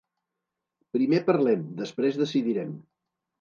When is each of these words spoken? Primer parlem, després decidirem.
Primer 0.97 1.19
parlem, 1.27 1.67
després 1.83 2.19
decidirem. 2.23 2.73